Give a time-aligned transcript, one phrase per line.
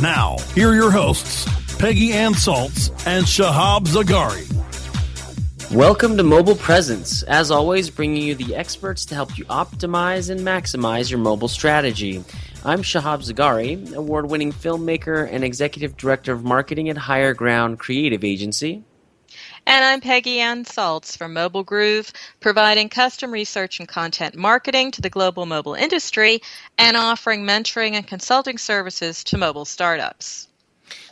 [0.00, 1.46] Now, here are your hosts,
[1.76, 4.50] Peggy Ann Salz and Shahab Zagari.
[5.74, 7.22] Welcome to Mobile Presence.
[7.24, 12.24] As always, bringing you the experts to help you optimize and maximize your mobile strategy.
[12.64, 18.24] I'm Shahab Zagari, award winning filmmaker and executive director of marketing at Higher Ground Creative
[18.24, 18.82] Agency.
[19.70, 25.00] And I'm Peggy Ann Salz from Mobile Groove, providing custom research and content marketing to
[25.00, 26.40] the global mobile industry
[26.76, 30.48] and offering mentoring and consulting services to mobile startups.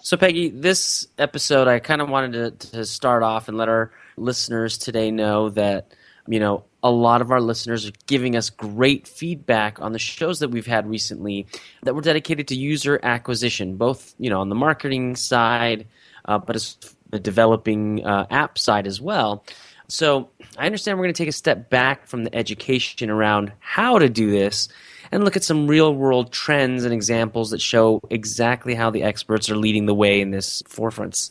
[0.02, 3.92] So, Peggy, this episode, I kind of wanted to, to start off and let our
[4.16, 5.94] listeners today know that
[6.26, 10.40] you know a lot of our listeners are giving us great feedback on the shows
[10.40, 11.46] that we've had recently
[11.84, 15.86] that were dedicated to user acquisition both you know on the marketing side
[16.24, 16.76] uh, but as
[17.12, 19.44] developing uh, app side as well
[19.88, 23.98] so i understand we're going to take a step back from the education around how
[23.98, 24.68] to do this
[25.10, 29.48] and look at some real world trends and examples that show exactly how the experts
[29.48, 31.30] are leading the way in this forefronts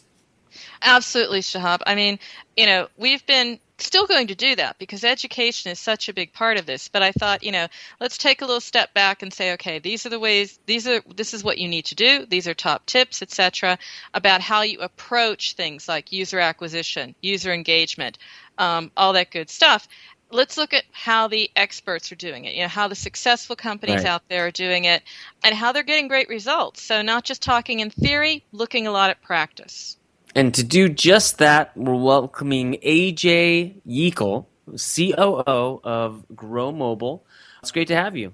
[0.82, 1.82] Absolutely, Shahab.
[1.86, 2.20] I mean,
[2.56, 6.34] you know, we've been still going to do that because education is such a big
[6.34, 7.68] part of this but i thought you know
[8.00, 11.02] let's take a little step back and say okay these are the ways these are
[11.16, 12.26] this is what you need to do.
[12.26, 13.78] These are top tips etc
[14.14, 18.18] about how you approach things like user acquisition user engagement
[18.58, 19.88] um, all that good stuff.
[20.32, 24.04] Let's look at how the experts are doing it you know how the successful companies
[24.04, 24.06] Right.
[24.06, 25.04] out there are doing it
[25.44, 26.82] and how they're getting great results.
[26.84, 29.98] So not just talking in theory looking a lot at practice
[30.38, 37.25] And to do just that, we're welcoming AJ Yeakel, COO of Grow Mobile.
[37.64, 38.34] It's great to have you.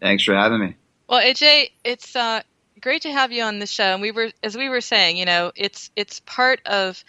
[0.00, 0.76] Thanks for having me.
[1.10, 2.40] Well, AJ, it's uh,
[2.80, 3.84] great to have you on the show.
[3.84, 7.04] And we were, as we were saying, you know, it's it's part of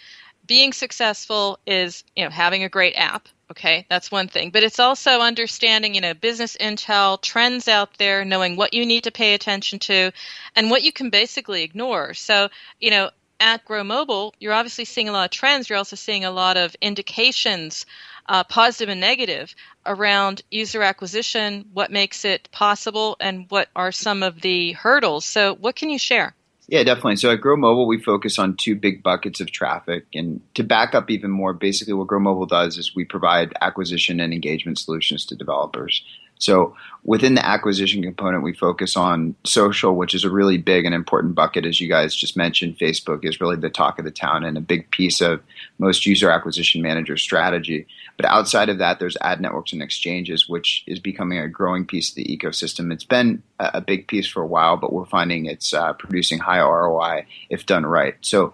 [0.46, 3.30] being successful is you know having a great app.
[3.50, 8.26] Okay, that's one thing, but it's also understanding you know business intel, trends out there,
[8.26, 10.12] knowing what you need to pay attention to,
[10.54, 12.14] and what you can basically ignore.
[12.14, 12.50] So
[12.82, 13.10] you know.
[13.40, 15.70] At Grow Mobile, you're obviously seeing a lot of trends.
[15.70, 17.86] You're also seeing a lot of indications
[18.28, 19.54] uh, positive and negative,
[19.86, 25.26] around user acquisition, what makes it possible, and what are some of the hurdles.
[25.26, 26.34] So, what can you share?
[26.68, 27.18] Yeah, definitely.
[27.18, 30.06] So at Grow Mobile, we focus on two big buckets of traffic.
[30.14, 34.22] And to back up even more, basically what Grow Mobile does is we provide acquisition
[34.22, 36.04] and engagement solutions to developers.
[36.44, 40.94] So within the acquisition component, we focus on social, which is a really big and
[40.94, 41.66] important bucket.
[41.66, 44.62] As you guys just mentioned, Facebook is really the talk of the town and a
[44.62, 45.42] big piece of
[45.80, 47.88] most user acquisition manager strategy.
[48.18, 52.10] But outside of that, there's ad networks and exchanges, which is becoming a growing piece
[52.10, 52.92] of the ecosystem.
[52.92, 56.60] It's been a big piece for a while, but we're finding it's uh, producing high
[56.60, 58.16] ROI if done right.
[58.22, 58.54] So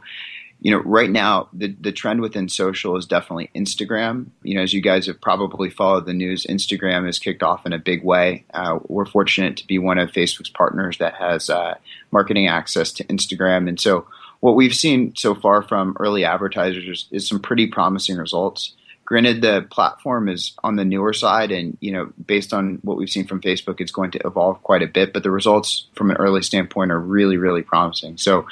[0.61, 4.27] you know, right now the the trend within social is definitely Instagram.
[4.43, 7.73] You know, as you guys have probably followed the news, Instagram has kicked off in
[7.73, 8.45] a big way.
[8.53, 11.75] Uh, we're fortunate to be one of Facebook's partners that has uh,
[12.11, 14.05] marketing access to Instagram, and so
[14.39, 18.73] what we've seen so far from early advertisers is some pretty promising results.
[19.09, 23.09] Granted, the platform is on the newer side, and you know, based on what we've
[23.09, 25.13] seen from Facebook, it's going to evolve quite a bit.
[25.13, 28.17] But the results from an early standpoint are really, really promising.
[28.17, 28.45] So,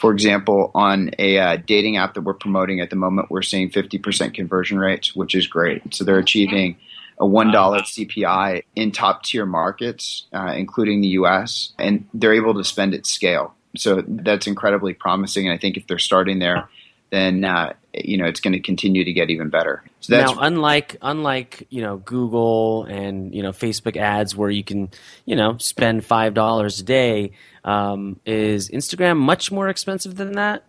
[0.00, 3.70] for example, on a uh, dating app that we're promoting at the moment, we're seeing
[3.70, 5.94] 50% conversion rates, which is great.
[5.94, 6.78] So they're achieving
[7.18, 12.54] a one dollar CPI in top tier markets, uh, including the U.S., and they're able
[12.54, 13.54] to spend at scale.
[13.76, 15.46] So that's incredibly promising.
[15.46, 16.68] And I think if they're starting there,
[17.10, 19.84] then uh, you know it's going to continue to get even better.
[20.00, 24.88] So now, unlike unlike you know Google and you know Facebook ads, where you can
[25.26, 27.32] you know spend five dollars a day,
[27.64, 30.64] um, is Instagram much more expensive than that?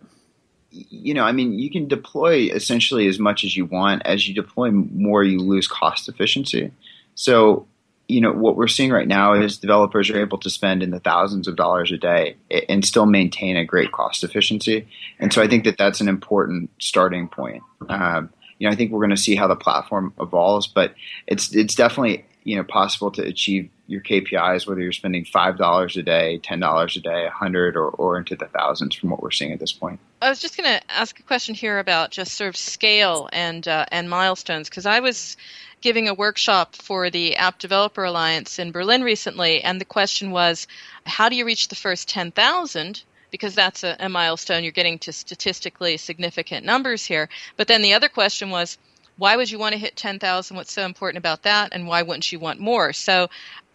[0.70, 4.02] You know, I mean, you can deploy essentially as much as you want.
[4.06, 6.72] As you deploy more, you lose cost efficiency.
[7.14, 7.66] So
[8.08, 11.00] you know what we're seeing right now is developers are able to spend in the
[11.00, 12.36] thousands of dollars a day
[12.68, 14.86] and still maintain a great cost efficiency
[15.18, 18.90] and so i think that that's an important starting point um, you know i think
[18.90, 20.94] we're going to see how the platform evolves but
[21.26, 25.96] it's it's definitely you know possible to achieve your kpis whether you're spending five dollars
[25.96, 29.22] a day ten dollars a day a hundred or, or into the thousands from what
[29.22, 32.10] we're seeing at this point i was just going to ask a question here about
[32.10, 35.36] just sort of scale and uh, and milestones because i was
[35.82, 40.66] giving a workshop for the App Developer Alliance in Berlin recently, and the question was,
[41.04, 43.02] how do you reach the first 10,000?
[43.30, 44.62] Because that's a, a milestone.
[44.62, 47.28] You're getting to statistically significant numbers here.
[47.56, 48.78] But then the other question was,
[49.16, 50.56] why would you want to hit 10,000?
[50.56, 51.70] What's so important about that?
[51.72, 52.92] And why wouldn't you want more?
[52.92, 53.28] So,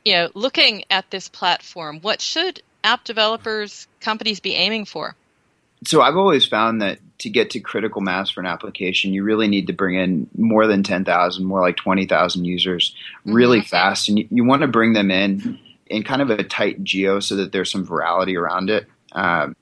[0.04, 5.16] you know, looking at this platform, what should app developers, companies be aiming for?
[5.86, 9.48] So I've always found that to get to critical mass for an application, you really
[9.48, 12.96] need to bring in more than 10,000, more like 20,000 users
[13.26, 13.68] really mm-hmm.
[13.68, 14.10] fast.
[14.10, 17.36] And you, you, want to bring them in in kind of a tight geo so
[17.38, 18.88] that there's some virality around it.
[19.12, 19.56] Um,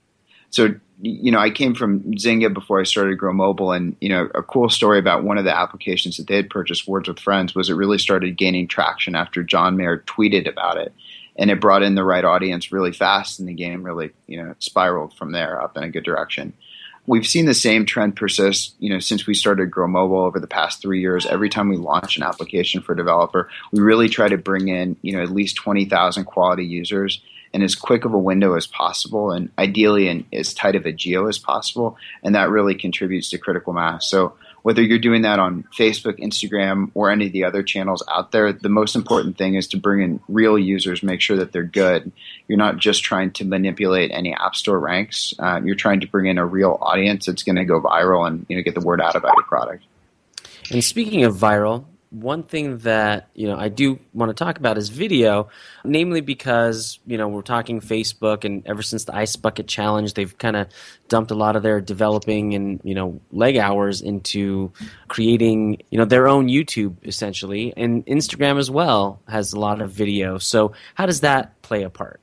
[0.50, 3.72] so, you know, I came from Zynga before I started Grow Mobile.
[3.72, 6.88] And, you know, a cool story about one of the applications that they had purchased,
[6.88, 10.94] Words with Friends, was it really started gaining traction after John Mayer tweeted about it.
[11.38, 14.56] And it brought in the right audience really fast and the game really you know
[14.60, 16.54] spiraled from there up in a good direction.
[17.08, 20.48] We've seen the same trend persist you know since we started grow mobile over the
[20.48, 21.26] past three years.
[21.26, 24.96] Every time we launch an application for a developer we really try to bring in
[25.02, 27.20] you know at least 20000 quality users
[27.56, 30.92] in as quick of a window as possible and ideally in as tight of a
[30.92, 34.36] geo as possible and that really contributes to critical mass so
[34.66, 38.52] whether you're doing that on Facebook, Instagram, or any of the other channels out there,
[38.52, 42.12] the most important thing is to bring in real users, make sure that they're good.
[42.48, 45.36] You're not just trying to manipulate any app store ranks.
[45.38, 48.44] Um, you're trying to bring in a real audience that's going to go viral and
[48.50, 49.84] you know get the word out about your product.
[50.72, 54.78] And speaking of viral, one thing that you know I do want to talk about
[54.78, 55.50] is video,
[55.84, 60.38] namely because you know we're talking Facebook, and ever since the Ice Bucket Challenge, they've
[60.38, 60.68] kind of
[61.08, 64.72] dumped a lot of their developing and you know leg hours into
[65.08, 69.92] creating you know their own YouTube essentially, and Instagram as well has a lot of
[69.92, 70.38] video.
[70.38, 72.22] So how does that play a part?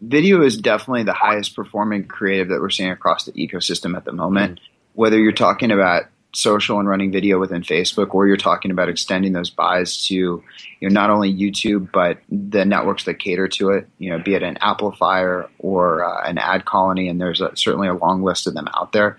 [0.00, 4.12] Video is definitely the highest performing creative that we're seeing across the ecosystem at the
[4.12, 4.60] moment.
[4.60, 4.70] Mm-hmm.
[4.94, 6.04] Whether you're talking about
[6.34, 10.42] social and running video within Facebook, or you're talking about extending those buys to you
[10.82, 13.88] know not only YouTube but the networks that cater to it.
[13.98, 17.94] You know, be it an Applifier or uh, an colony, and there's a, certainly a
[17.94, 19.18] long list of them out there.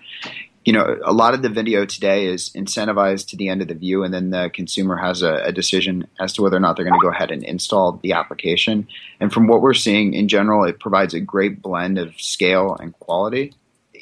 [0.64, 3.74] You know, a lot of the video today is incentivized to the end of the
[3.74, 6.84] view, and then the consumer has a, a decision as to whether or not they're
[6.84, 8.88] going to go ahead and install the application.
[9.20, 12.98] And from what we're seeing in general, it provides a great blend of scale and
[12.98, 13.54] quality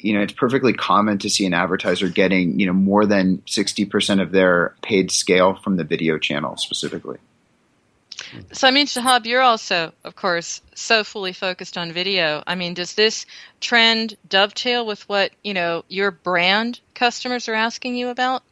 [0.05, 4.21] you know, it's perfectly common to see an advertiser getting, you know, more than 60%
[4.21, 7.17] of their paid scale from the video channel specifically.
[8.51, 12.43] So, I mean, Shahab, you're also, of course, so fully focused on video.
[12.45, 13.25] I mean, does this
[13.59, 18.43] trend dovetail with what, you know, your brand customers are asking you about?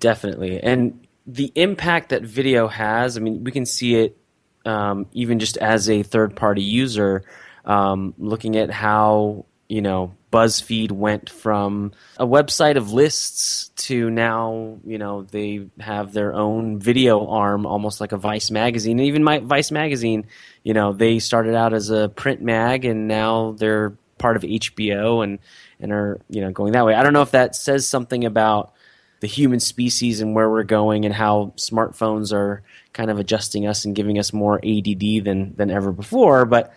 [0.00, 0.58] Definitely.
[0.58, 4.16] And the impact that video has, I mean, we can see it
[4.64, 7.24] um, even just as a third party user,
[7.66, 14.78] um, looking at how, you know, BuzzFeed went from a website of lists to now,
[14.84, 18.98] you know, they have their own video arm, almost like a Vice magazine.
[18.98, 20.26] And even my Vice magazine,
[20.62, 25.22] you know, they started out as a print mag, and now they're part of HBO
[25.24, 25.38] and
[25.80, 26.94] and are you know going that way.
[26.94, 28.72] I don't know if that says something about
[29.20, 33.84] the human species and where we're going and how smartphones are kind of adjusting us
[33.84, 36.72] and giving us more ADD than than ever before, but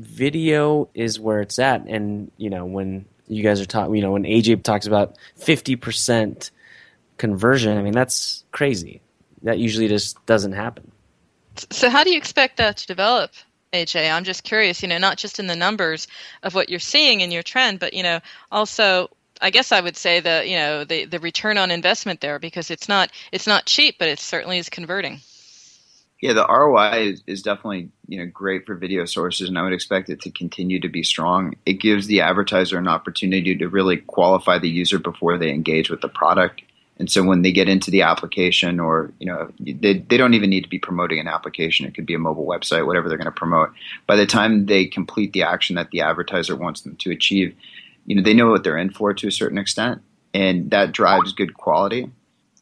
[0.00, 4.12] video is where it's at and you know when you guys are talking, you know,
[4.12, 6.50] when AJ talks about 50%
[7.16, 9.00] conversion, I mean, that's crazy.
[9.42, 10.90] That usually just doesn't happen.
[11.70, 13.32] So, how do you expect that to develop,
[13.72, 14.10] AJ?
[14.12, 16.08] I'm just curious, you know, not just in the numbers
[16.42, 19.08] of what you're seeing in your trend, but, you know, also
[19.40, 22.70] I guess I would say the you know the the return on investment there because
[22.70, 25.20] it's not it's not cheap, but it certainly is converting.
[26.20, 29.72] Yeah, the ROI is, is definitely you know great for video sources, and I would
[29.72, 31.54] expect it to continue to be strong.
[31.64, 36.02] It gives the advertiser an opportunity to really qualify the user before they engage with
[36.02, 36.62] the product.
[36.98, 40.50] And so when they get into the application, or you know, they, they don't even
[40.50, 41.86] need to be promoting an application.
[41.86, 43.72] It could be a mobile website, whatever they're going to promote.
[44.06, 47.56] By the time they complete the action that the advertiser wants them to achieve,
[48.04, 50.02] you know they know what they're in for to a certain extent,
[50.34, 52.10] and that drives good quality.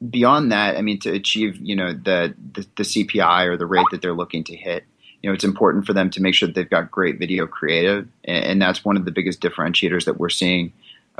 [0.08, 3.86] Beyond that, I mean, to achieve you know the, the, the CPI or the rate
[3.90, 4.84] that they're looking to hit,
[5.22, 8.08] you know, it's important for them to make sure that they've got great video creative,
[8.24, 10.72] and, and that's one of the biggest differentiators that we're seeing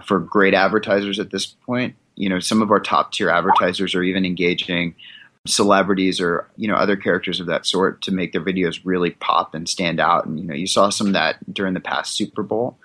[0.05, 1.97] for great advertisers at this point.
[2.15, 4.95] You know, some of our top tier advertisers are even engaging
[5.47, 9.55] celebrities or you know other characters of that sort to make their videos really pop
[9.55, 10.27] and stand out.
[10.27, 12.79] And you know, you saw some of that during the past Super Bowl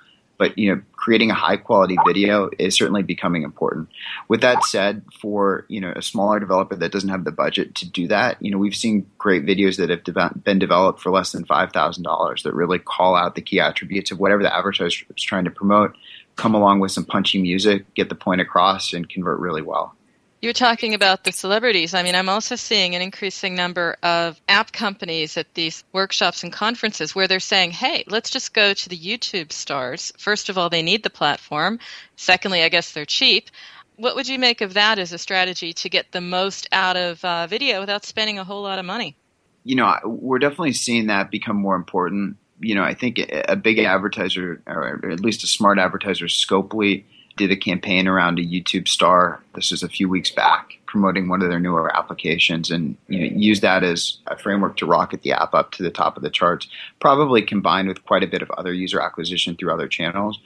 [0.44, 3.88] but you know creating a high quality video is certainly becoming important.
[4.28, 7.90] With that said for you know a smaller developer that doesn't have the budget to
[7.90, 11.32] do that you know we've seen great videos that have de- been developed for less
[11.32, 15.46] than $5000 that really call out the key attributes of whatever the advertiser is trying
[15.46, 15.96] to promote
[16.36, 19.96] come along with some punchy music get the point across and convert really well
[20.44, 21.94] you're talking about the celebrities.
[21.94, 26.52] I mean, I'm also seeing an increasing number of app companies at these workshops and
[26.52, 30.12] conferences where they're saying, hey, let's just go to the YouTube stars.
[30.18, 31.80] First of all, they need the platform.
[32.18, 33.52] Secondly, I guess they're cheap.
[33.96, 37.24] What would you make of that as a strategy to get the most out of
[37.24, 39.16] uh, video without spending a whole lot of money?
[39.64, 42.36] You know, we're definitely seeing that become more important.
[42.60, 47.52] You know, I think a big advertiser, or at least a smart advertiser, Scopely, did
[47.52, 49.42] a campaign around a YouTube star.
[49.56, 53.36] This is a few weeks back, promoting one of their newer applications, and you know,
[53.38, 56.30] use that as a framework to rocket the app up to the top of the
[56.30, 56.68] charts.
[57.00, 60.40] Probably combined with quite a bit of other user acquisition through other channels,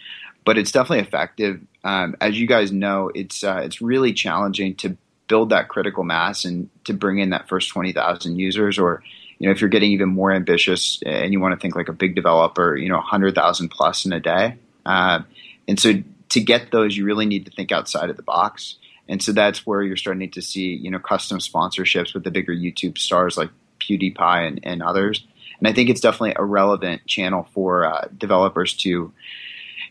[0.46, 1.60] but it's definitely effective.
[1.84, 6.46] Um, as you guys know, it's uh, it's really challenging to build that critical mass
[6.46, 9.04] and to bring in that first twenty thousand users, or
[9.40, 11.94] you know, if you're getting even more ambitious and you want to think like a
[11.94, 14.56] big developer, you know, hundred thousand plus in a day.
[14.86, 15.22] Uh,
[15.68, 15.94] and so
[16.30, 18.76] to get those, you really need to think outside of the box.
[19.10, 22.54] And so that's where you're starting to see, you know, custom sponsorships with the bigger
[22.54, 25.26] YouTube stars like PewDiePie and, and others.
[25.60, 29.12] And I think it's definitely a relevant channel for uh, developers to,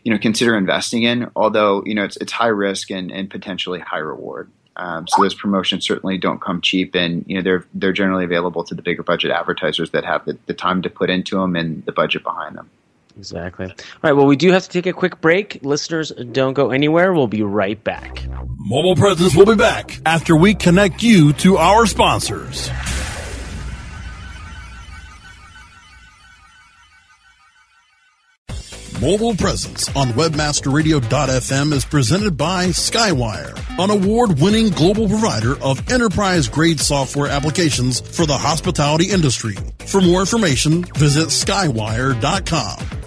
[0.03, 1.29] you know, consider investing in.
[1.35, 4.49] Although you know it's it's high risk and, and potentially high reward.
[4.77, 8.63] Um, so those promotions certainly don't come cheap, and you know they're they're generally available
[8.65, 11.83] to the bigger budget advertisers that have the, the time to put into them and
[11.85, 12.69] the budget behind them.
[13.17, 13.65] Exactly.
[13.65, 14.13] All right.
[14.13, 15.59] Well, we do have to take a quick break.
[15.63, 17.13] Listeners, don't go anywhere.
[17.13, 18.23] We'll be right back.
[18.57, 22.69] Mobile Presence will be back after we connect you to our sponsors.
[28.99, 36.47] Mobile Presence on WebmasterRadio.fm is presented by Skywire, an award winning global provider of enterprise
[36.47, 39.55] grade software applications for the hospitality industry.
[39.85, 43.06] For more information, visit skywire.com.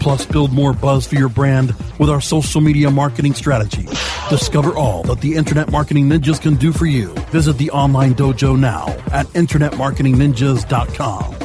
[0.00, 3.84] Plus, build more buzz for your brand with our social media marketing strategy.
[4.30, 7.08] Discover all that the Internet Marketing Ninjas can do for you.
[7.30, 11.36] Visit the online dojo now at InternetMarketingNinjas.com.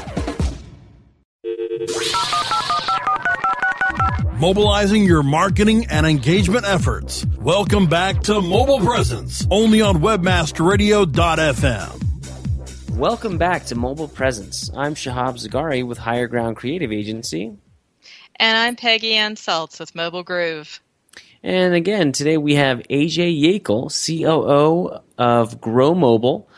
[4.40, 7.26] Mobilizing your marketing and engagement efforts.
[7.38, 12.02] Welcome back to Mobile Presence, only on WebmasterRadio.fm.
[12.98, 14.70] Welcome back to Mobile Presence.
[14.76, 17.58] I'm Shahab Zagari with Higher Ground Creative Agency.
[18.38, 20.82] And I'm Peggy Ann Salz with Mobile Groove.
[21.42, 26.50] And again, today we have AJ Yeakel, COO of Grow Mobile.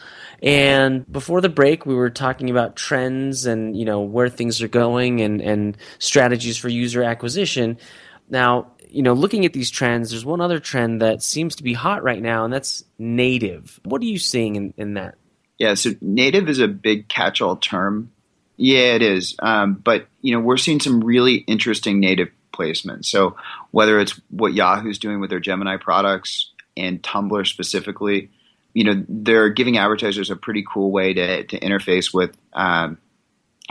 [0.41, 4.67] And before the break, we were talking about trends and you know where things are
[4.67, 7.77] going and, and strategies for user acquisition.
[8.29, 11.73] Now, you know, looking at these trends, there's one other trend that seems to be
[11.73, 13.79] hot right now, and that's native.
[13.83, 15.15] What are you seeing in, in that?
[15.57, 18.11] Yeah, so native is a big catch-all term.
[18.57, 19.35] Yeah, it is.
[19.39, 23.05] Um, but you know, we're seeing some really interesting native placements.
[23.05, 23.37] So
[23.71, 28.31] whether it's what Yahoo's doing with their Gemini products and Tumblr specifically,
[28.73, 32.97] you know they're giving advertisers a pretty cool way to, to interface with um,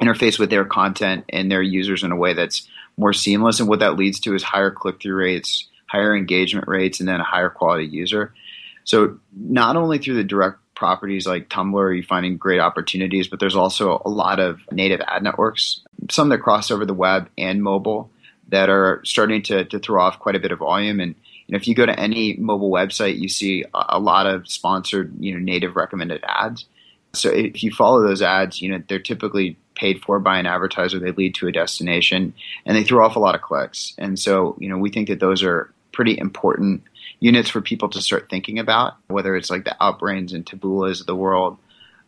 [0.00, 3.60] interface with their content and their users in a way that's more seamless.
[3.60, 7.20] And what that leads to is higher click through rates, higher engagement rates, and then
[7.20, 8.34] a higher quality user.
[8.84, 13.40] So not only through the direct properties like Tumblr are you finding great opportunities, but
[13.40, 15.80] there's also a lot of native ad networks,
[16.10, 18.10] some that cross over the web and mobile
[18.48, 21.00] that are starting to, to throw off quite a bit of volume.
[21.00, 21.16] And
[21.46, 25.12] you know, if you go to any mobile website, you see a, lot of sponsored,
[25.18, 26.66] you know, native recommended ads.
[27.14, 30.98] So if you follow those ads, you know, they're typically paid for by an advertiser.
[30.98, 33.94] They lead to a destination and they throw off a lot of clicks.
[33.96, 36.82] And so, you know, we think that those are pretty important
[37.26, 41.06] units for people to start thinking about, whether it's like the Outbrains and Taboolas of
[41.06, 41.58] the world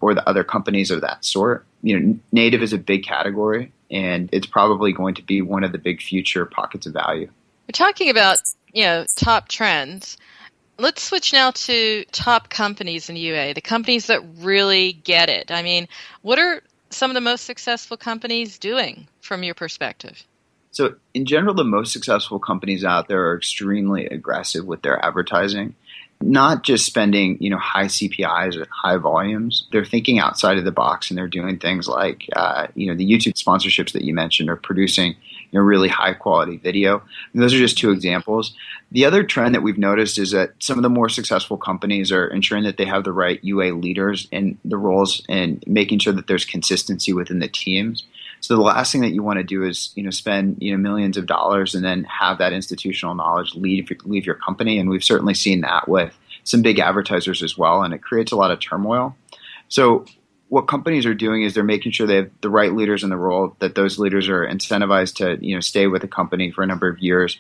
[0.01, 1.67] or the other companies of that sort.
[1.83, 5.73] You know, native is a big category and it's probably going to be one of
[5.73, 7.29] the big future pockets of value.
[7.67, 8.39] We're talking about
[8.73, 10.17] you know, top trends.
[10.79, 15.51] Let's switch now to top companies in UA, the companies that really get it.
[15.51, 15.89] I mean,
[16.23, 20.25] what are some of the most successful companies doing from your perspective?
[20.79, 25.75] So, in general, the most successful companies out there are extremely aggressive with their advertising.
[26.21, 29.67] Not just spending, you know, high CPIs at high volumes.
[29.73, 33.11] They're thinking outside of the box, and they're doing things like, uh, you know, the
[33.11, 35.17] YouTube sponsorships that you mentioned are producing
[35.51, 37.03] you know, really high quality video.
[37.33, 38.55] And those are just two examples.
[38.93, 42.29] The other trend that we've noticed is that some of the more successful companies are
[42.29, 46.29] ensuring that they have the right UA leaders in the roles and making sure that
[46.29, 48.05] there's consistency within the teams.
[48.41, 50.79] So the last thing that you want to do is you know spend you know
[50.79, 54.79] millions of dollars and then have that institutional knowledge leave leave your company.
[54.79, 58.37] And we've certainly seen that with some big advertisers as well, and it creates a
[58.37, 59.17] lot of turmoil.
[59.69, 60.07] So
[60.49, 63.17] what companies are doing is they're making sure they have the right leaders in the
[63.17, 66.67] role, that those leaders are incentivized to you know stay with the company for a
[66.67, 67.39] number of years.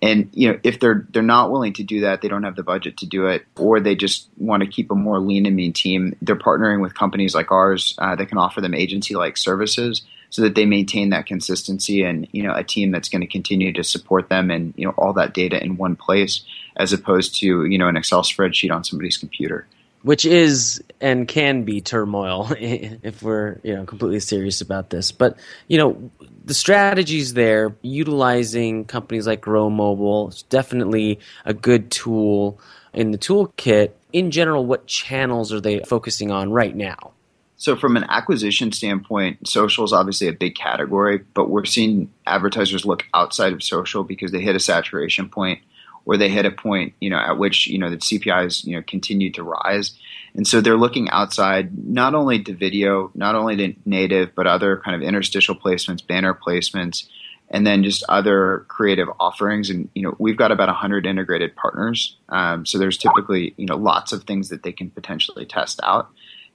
[0.00, 2.62] And you know if they're they're not willing to do that, they don't have the
[2.62, 5.72] budget to do it, or they just want to keep a more lean and mean
[5.72, 6.16] team.
[6.22, 10.42] They're partnering with companies like ours uh, that can offer them agency like services so
[10.42, 13.84] that they maintain that consistency and you know a team that's going to continue to
[13.84, 16.42] support them and you know all that data in one place
[16.76, 19.66] as opposed to you know an Excel spreadsheet on somebody's computer
[20.02, 25.12] which is and can be turmoil if we're you know completely serious about this.
[25.12, 26.10] But you know
[26.44, 32.60] the strategies there, utilizing companies like Grow Mobile, is definitely a good tool
[32.92, 33.92] in the toolkit.
[34.12, 37.12] In general, what channels are they focusing on right now?
[37.60, 42.86] So, from an acquisition standpoint, social is obviously a big category, but we're seeing advertisers
[42.86, 45.58] look outside of social because they hit a saturation point
[46.04, 48.82] or they hit a point, you know, at which you know the CPIs you know
[48.86, 49.92] continue to rise,
[50.34, 54.76] and so they're looking outside not only to video, not only to native, but other
[54.76, 57.08] kind of interstitial placements, banner placements,
[57.50, 59.68] and then just other creative offerings.
[59.68, 63.76] And you know, we've got about hundred integrated partners, um, so there's typically you know
[63.76, 66.08] lots of things that they can potentially test out.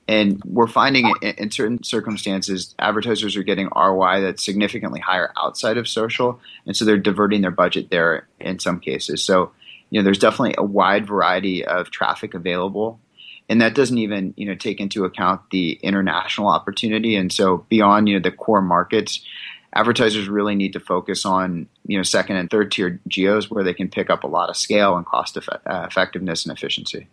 [0.08, 5.88] And we're finding in certain circumstances, advertisers are getting ROI that's significantly higher outside of
[5.88, 9.24] social, and so they're diverting their budget there in some cases.
[9.24, 9.52] So,
[9.90, 13.00] you know, there's definitely a wide variety of traffic available,
[13.48, 17.16] and that doesn't even you know take into account the international opportunity.
[17.16, 19.24] And so, beyond you know the core markets,
[19.74, 23.74] advertisers really need to focus on you know second and third tier geos where they
[23.74, 27.08] can pick up a lot of scale and cost uh, effectiveness and efficiency.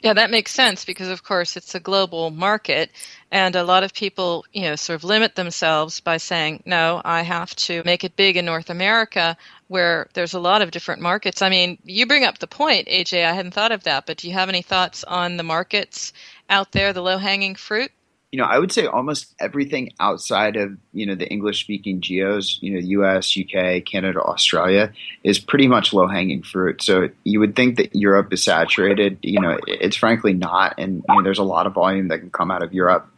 [0.00, 2.90] Yeah, that makes sense because, of course, it's a global market,
[3.32, 7.22] and a lot of people, you know, sort of limit themselves by saying, "No, I
[7.22, 11.42] have to make it big in North America, where there's a lot of different markets."
[11.42, 13.24] I mean, you bring up the point, AJ.
[13.24, 16.12] I hadn't thought of that, but do you have any thoughts on the markets
[16.48, 17.90] out there, the low-hanging fruit?
[18.30, 22.58] You know, I would say almost everything outside of, you know, the English speaking geos,
[22.60, 24.92] you know, US, UK, Canada, Australia
[25.24, 26.82] is pretty much low hanging fruit.
[26.82, 29.18] So you would think that Europe is saturated.
[29.22, 30.74] You know, it's frankly not.
[30.76, 33.10] And, you know, there's a lot of volume that can come out of Europe.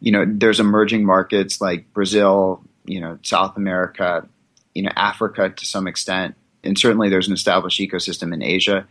[0.00, 4.26] You know, there's emerging markets like Brazil, you know, South America,
[4.74, 6.36] you know, Africa to some extent.
[6.62, 8.86] And certainly there's an established ecosystem in Asia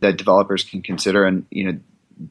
[0.00, 1.24] that developers can consider.
[1.24, 1.80] And, you know,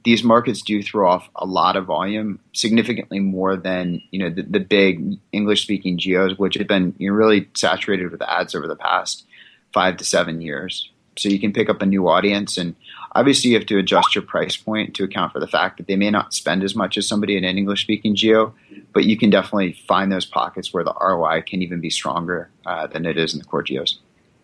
[0.03, 4.41] these markets do throw off a lot of volume, significantly more than you know the,
[4.43, 8.75] the big English-speaking geos, which have been you know, really saturated with ads over the
[8.75, 9.25] past
[9.73, 10.91] five to seven years.
[11.17, 12.75] So you can pick up a new audience, and
[13.13, 15.95] obviously you have to adjust your price point to account for the fact that they
[15.95, 18.53] may not spend as much as somebody in an English-speaking geo,
[18.91, 22.87] but you can definitely find those pockets where the ROI can even be stronger uh,
[22.87, 23.99] than it is in the core geos.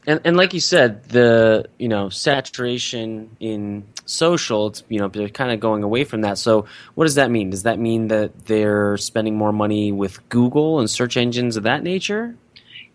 [0.08, 5.30] And, and like you said, the you know saturation in social, it's you know they're
[5.30, 6.38] kind of going away from that.
[6.38, 7.52] So what does that mean?
[7.52, 11.84] Does that mean that they're spending more money with Google and search engines of that
[11.84, 12.36] nature?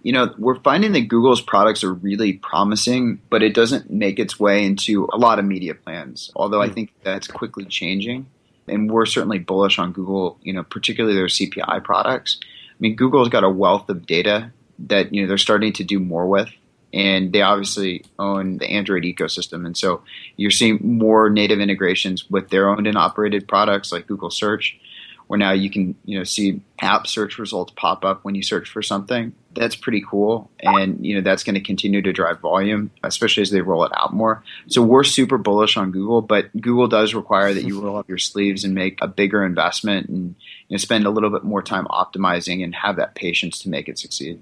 [0.03, 4.39] You know, we're finding that Google's products are really promising, but it doesn't make its
[4.39, 6.31] way into a lot of media plans.
[6.37, 6.75] Although I hmm.
[6.75, 8.27] think that's quickly changing,
[8.67, 10.39] and we're certainly bullish on Google.
[10.43, 12.39] You know, particularly their CPI products.
[12.43, 16.01] I mean, Google's got a wealth of data that you know they're starting to do
[16.01, 16.51] more with
[16.97, 19.67] and they obviously own the Android ecosystem.
[19.67, 20.03] And so
[20.37, 24.79] you're seeing more native integrations with their owned and operated products like Google Search,
[25.27, 28.71] where now you can you know see app search results pop up when you search
[28.71, 29.35] for something.
[29.53, 33.51] That's pretty cool, and you know that's going to continue to drive volume, especially as
[33.51, 34.43] they roll it out more.
[34.69, 38.19] So we're super bullish on Google, but Google does require that you roll up your
[38.19, 40.35] sleeves and make a bigger investment and
[40.69, 43.87] you know, spend a little bit more time optimizing and have that patience to make
[43.87, 44.41] it succeed.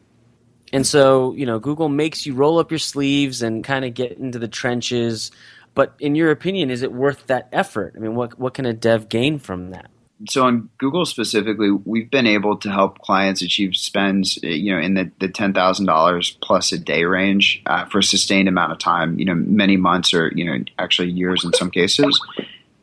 [0.75, 4.19] And so, you know, Google makes you roll up your sleeves and kind of get
[4.19, 5.31] into the trenches.
[5.73, 7.95] But in your opinion, is it worth that effort?
[7.97, 9.89] I mean, what what can a dev gain from that?
[10.29, 14.95] So on Google specifically, we've been able to help clients achieve spends, you know, in
[14.95, 18.79] the, the ten thousand dollars plus a day range uh, for a sustained amount of
[18.79, 19.17] time.
[19.17, 22.21] You know, many months or you know, actually years in some cases.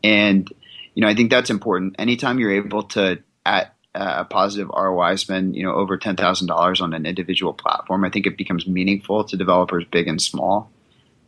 [0.01, 0.49] And
[0.95, 1.97] you know, I think that's important.
[1.99, 6.81] Anytime you're able to at a positive ROI spend, you know, over ten thousand dollars
[6.81, 10.71] on an individual platform, I think it becomes meaningful to developers big and small.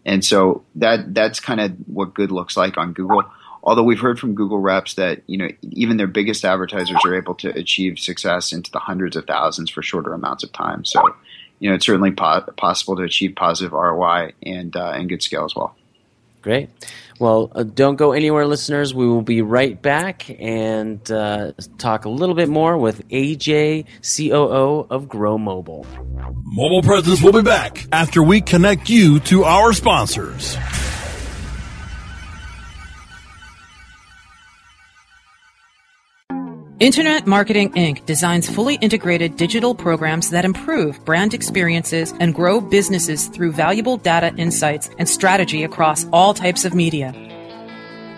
[0.06, 3.24] And so that that's kind of what good looks like on Google.
[3.64, 7.36] Although we've heard from Google reps that you know even their biggest advertisers are able
[7.36, 10.86] to achieve success into the hundreds of thousands for shorter amounts of time.
[10.86, 11.16] So
[11.60, 15.46] you know it's certainly po- possible to achieve positive ROI and uh, and good scale
[15.46, 15.76] as well.
[16.42, 16.70] Great.
[17.20, 18.94] Well, uh, don't go anywhere, listeners.
[18.94, 24.88] We will be right back and uh, talk a little bit more with AJ, COO
[24.90, 25.86] of Grow Mobile.
[26.46, 30.58] Mobile Presence will be back after we connect you to our sponsors.
[36.84, 38.06] Internet Marketing Inc.
[38.06, 44.36] designs fully integrated digital programs that improve brand experiences and grow businesses through valuable data
[44.36, 47.14] insights and strategy across all types of media.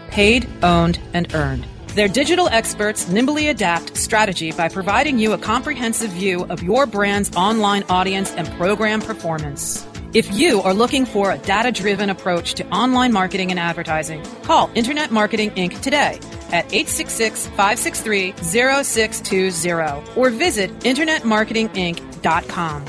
[0.10, 1.68] Paid, owned, and earned.
[1.90, 7.36] Their digital experts nimbly adapt strategy by providing you a comprehensive view of your brand's
[7.36, 9.86] online audience and program performance.
[10.16, 14.72] If you are looking for a data driven approach to online marketing and advertising, call
[14.74, 15.82] Internet Marketing Inc.
[15.82, 16.22] today
[16.54, 22.86] at 866 563 0620 or visit InternetMarketingInc.com.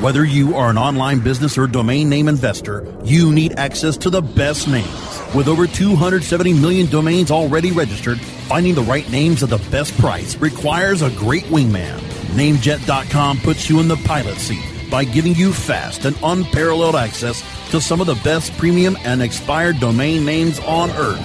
[0.00, 4.22] Whether you are an online business or domain name investor, you need access to the
[4.22, 5.13] best names.
[5.34, 10.36] With over 270 million domains already registered, finding the right names at the best price
[10.36, 11.98] requires a great wingman.
[12.36, 17.80] Namejet.com puts you in the pilot seat by giving you fast and unparalleled access to
[17.80, 21.18] some of the best premium and expired domain names on earth.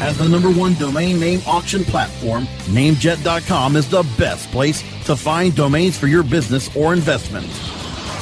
[0.00, 5.52] As the number one domain name auction platform, Namejet.com is the best place to find
[5.56, 7.48] domains for your business or investment.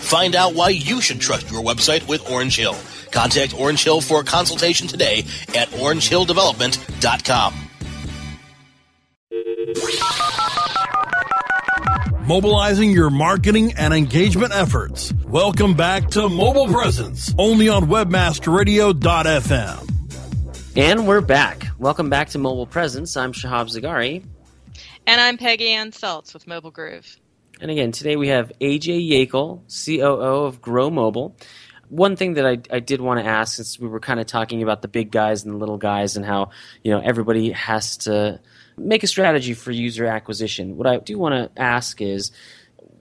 [0.00, 2.76] Find out why you should trust your website with Orange Hill.
[3.10, 5.20] Contact Orange Hill for a consultation today
[5.54, 7.54] at orangehilldevelopment.com.
[12.26, 15.12] Mobilizing your marketing and engagement efforts.
[15.26, 19.84] Welcome back to Mobile Presence, only on webmasterradio.fm.
[20.76, 21.66] And we're back.
[21.78, 23.16] Welcome back to Mobile Presence.
[23.16, 24.24] I'm Shahab Zagari.
[25.06, 27.18] And I'm Peggy Ann Salz with Mobile Groove.
[27.60, 31.36] And again, today we have AJ Yeakel, COO of Grow Mobile.
[31.88, 34.62] One thing that I, I did want to ask, since we were kind of talking
[34.62, 36.50] about the big guys and the little guys, and how
[36.84, 38.40] you know everybody has to
[38.76, 40.76] make a strategy for user acquisition.
[40.76, 42.30] What I do want to ask is,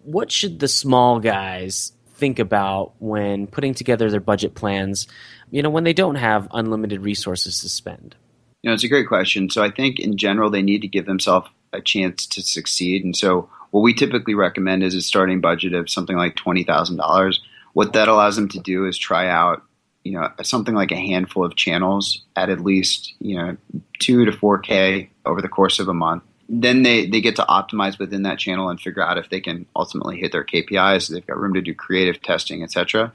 [0.04, 5.08] what should the small guys think about when putting together their budget plans?
[5.52, 8.16] You know, when they don't have unlimited resources to spend.
[8.64, 9.50] You know, it's a great question.
[9.50, 13.16] So I think in general they need to give themselves a chance to succeed, and
[13.16, 17.42] so what we typically recommend is a starting budget of something like twenty thousand dollars.
[17.74, 19.62] What that allows them to do is try out,
[20.04, 23.58] you know, something like a handful of channels at at least you know
[24.00, 26.24] two to four k over the course of a month.
[26.50, 29.66] Then they, they get to optimize within that channel and figure out if they can
[29.76, 31.10] ultimately hit their KPIs.
[31.10, 33.12] They've got room to do creative testing, etc.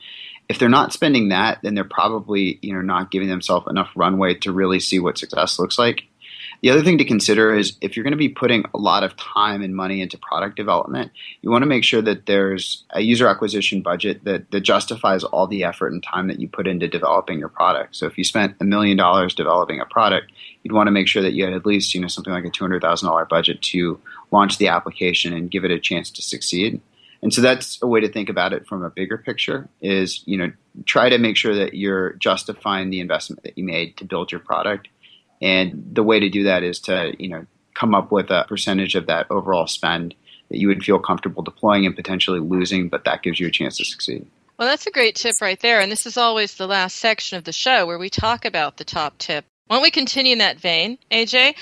[0.51, 4.35] If they're not spending that, then they're probably you know not giving themselves enough runway
[4.35, 6.05] to really see what success looks like.
[6.62, 9.16] The other thing to consider is if you're going to be putting a lot of
[9.16, 13.27] time and money into product development, you want to make sure that there's a user
[13.27, 17.40] acquisition budget that, that justifies all the effort and time that you put into developing
[17.40, 17.96] your product.
[17.96, 20.31] So if you spent a million dollars developing a product,
[20.62, 22.51] you'd want to make sure that you had at least you know something like a
[22.51, 26.22] two hundred thousand dollar budget to launch the application and give it a chance to
[26.22, 26.81] succeed.
[27.22, 30.37] And so that's a way to think about it from a bigger picture is, you
[30.37, 30.53] know,
[30.87, 34.40] try to make sure that you're justifying the investment that you made to build your
[34.40, 34.88] product
[35.43, 38.95] and the way to do that is to, you know, come up with a percentage
[38.95, 40.15] of that overall spend
[40.51, 43.77] that you would feel comfortable deploying and potentially losing, but that gives you a chance
[43.79, 44.27] to succeed.
[44.59, 45.81] Well, that's a great tip right there.
[45.81, 48.85] And this is always the last section of the show where we talk about the
[48.85, 49.45] top tip.
[49.67, 51.57] Why don't we continue in that vein, AJ?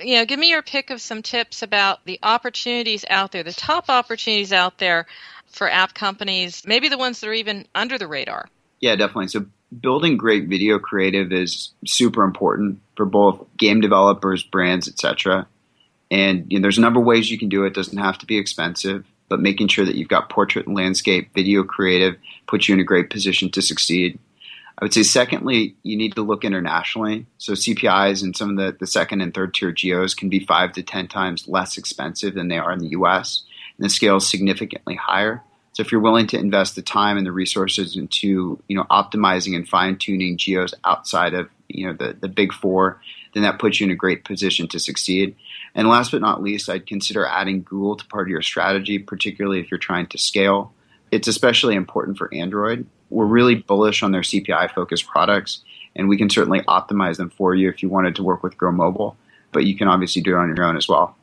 [0.00, 3.52] You know, give me your pick of some tips about the opportunities out there, the
[3.52, 5.06] top opportunities out there
[5.48, 8.48] for app companies, maybe the ones that are even under the radar.
[8.80, 9.28] Yeah, definitely.
[9.28, 9.46] So
[9.80, 15.46] building great video creative is super important for both game developers, brands, etc.
[16.10, 17.68] And you know, there's a number of ways you can do it.
[17.68, 17.74] it.
[17.74, 21.64] Doesn't have to be expensive, but making sure that you've got portrait and landscape video
[21.64, 24.18] creative puts you in a great position to succeed.
[24.78, 27.26] I would say, secondly, you need to look internationally.
[27.38, 30.72] So CPIs and some of the, the second and third tier geos can be five
[30.74, 33.42] to ten times less expensive than they are in the US,
[33.78, 35.42] and the scale is significantly higher.
[35.76, 39.54] So if you're willing to invest the time and the resources into you know optimizing
[39.54, 42.98] and fine tuning geos outside of you know the the big four,
[43.34, 45.36] then that puts you in a great position to succeed.
[45.74, 49.60] And last but not least, I'd consider adding Google to part of your strategy, particularly
[49.60, 50.72] if you're trying to scale.
[51.10, 52.86] It's especially important for Android.
[53.10, 55.62] We're really bullish on their CPI focused products,
[55.94, 58.72] and we can certainly optimize them for you if you wanted to work with Grow
[58.72, 59.14] Mobile,
[59.52, 61.14] but you can obviously do it on your own as well.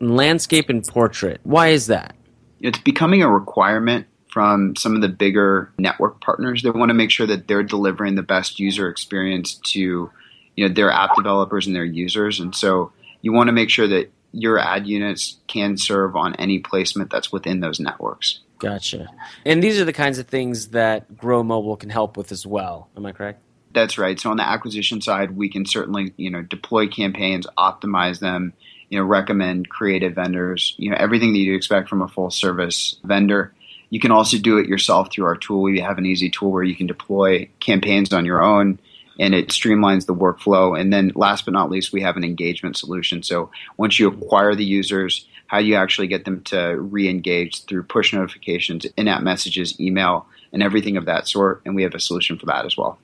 [0.00, 1.38] Landscape and portrait.
[1.44, 2.16] Why is that?
[2.60, 6.62] It's becoming a requirement from some of the bigger network partners.
[6.62, 10.10] They want to make sure that they're delivering the best user experience to
[10.56, 12.40] you know their app developers and their users.
[12.40, 12.92] And so
[13.22, 17.32] you want to make sure that your ad units can serve on any placement that's
[17.32, 18.40] within those networks.
[18.58, 19.08] Gotcha.
[19.44, 22.88] And these are the kinds of things that Grow Mobile can help with as well.
[22.96, 23.40] Am I correct?
[23.72, 24.18] That's right.
[24.20, 28.52] So on the acquisition side, we can certainly, you know, deploy campaigns, optimize them,
[28.90, 32.96] you know, recommend creative vendors, you know, everything that you'd expect from a full service
[33.04, 33.54] vendor.
[33.88, 35.62] You can also do it yourself through our tool.
[35.62, 38.78] We have an easy tool where you can deploy campaigns on your own
[39.18, 40.78] and it streamlines the workflow.
[40.78, 43.22] And then last but not least, we have an engagement solution.
[43.22, 47.84] So once you acquire the users, how do you actually get them to re-engage through
[47.84, 51.62] push notifications, in-app messages, email, and everything of that sort.
[51.64, 52.98] And we have a solution for that as well.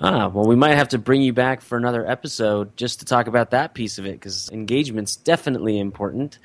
[0.00, 3.28] Ah, well, we might have to bring you back for another episode just to talk
[3.28, 6.38] about that piece of it because engagement's definitely important.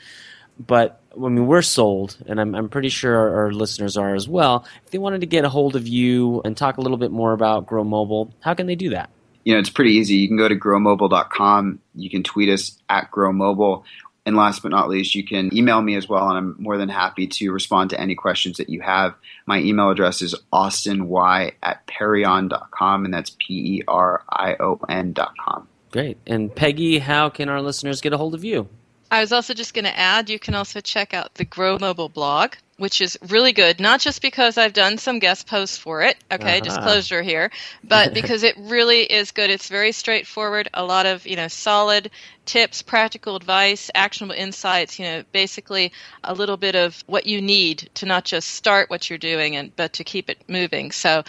[0.57, 4.29] But I mean, we're sold, and I'm, I'm pretty sure our, our, listeners are as
[4.29, 4.65] well.
[4.85, 7.33] If they wanted to get a hold of you and talk a little bit more
[7.33, 9.09] about Grow Mobile, how can they do that?
[9.43, 10.15] You know, it's pretty easy.
[10.15, 11.79] You can go to growmobile.com.
[11.95, 13.83] You can tweet us at Grow Mobile
[14.25, 16.89] And last but not least, you can email me as well, and I'm more than
[16.89, 19.15] happy to respond to any questions that you have.
[19.47, 25.67] My email address is austiny at perion.com, and that's P E R I O N.com.
[25.91, 26.17] Great.
[26.27, 28.69] And Peggy, how can our listeners get a hold of you?
[29.09, 32.07] I was also just going to add you can also check out the Grow Mobile
[32.07, 36.17] blog, which is really good, not just because I've done some guest posts for it,
[36.31, 36.61] okay, uh-huh.
[36.61, 37.51] disclosure here,
[37.83, 39.51] but because it really is good.
[39.51, 42.09] It's very straightforward, a lot of, you know, solid
[42.47, 45.91] tips, practical advice, actionable insights, you know, basically
[46.23, 49.75] a little bit of what you need to not just start what you're doing and
[49.75, 50.91] but to keep it moving.
[50.91, 51.23] So